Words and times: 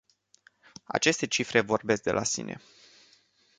Aceste 0.85 1.27
cifre 1.27 1.61
vorbesc 1.61 2.01
de 2.03 2.11
la 2.11 2.23
sine. 2.23 2.61